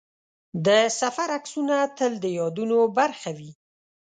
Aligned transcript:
د 0.65 0.67
سفر 0.99 1.27
عکسونه 1.37 1.75
تل 1.97 2.11
د 2.23 2.25
یادونو 2.39 2.77
برخه 2.97 3.31
وي. 3.37 3.51